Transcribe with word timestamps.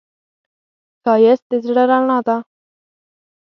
ښایست 1.01 1.43
د 1.51 1.53
زړه 1.65 1.83
رڼا 1.91 2.17
ده 2.27 2.37